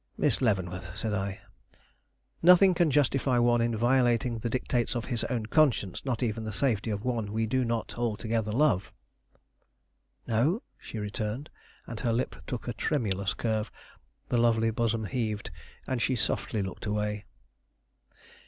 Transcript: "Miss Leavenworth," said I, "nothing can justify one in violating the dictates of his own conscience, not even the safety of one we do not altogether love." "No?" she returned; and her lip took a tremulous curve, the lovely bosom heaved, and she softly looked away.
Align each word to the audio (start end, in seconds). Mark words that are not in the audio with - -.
"Miss 0.17 0.41
Leavenworth," 0.41 0.97
said 0.97 1.13
I, 1.13 1.41
"nothing 2.41 2.73
can 2.73 2.89
justify 2.89 3.37
one 3.37 3.61
in 3.61 3.77
violating 3.77 4.39
the 4.39 4.49
dictates 4.49 4.95
of 4.95 5.05
his 5.05 5.23
own 5.25 5.45
conscience, 5.45 6.03
not 6.03 6.23
even 6.23 6.43
the 6.43 6.51
safety 6.51 6.89
of 6.89 7.05
one 7.05 7.31
we 7.31 7.45
do 7.45 7.63
not 7.63 7.95
altogether 7.99 8.51
love." 8.51 8.91
"No?" 10.25 10.63
she 10.79 10.97
returned; 10.97 11.51
and 11.85 11.99
her 11.99 12.13
lip 12.13 12.35
took 12.47 12.67
a 12.67 12.73
tremulous 12.73 13.35
curve, 13.35 13.69
the 14.29 14.39
lovely 14.39 14.71
bosom 14.71 15.05
heaved, 15.05 15.51
and 15.85 16.01
she 16.01 16.15
softly 16.15 16.63
looked 16.63 16.87
away. 16.87 17.25